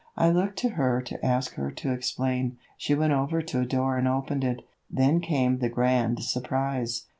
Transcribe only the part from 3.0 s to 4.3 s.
over to a door and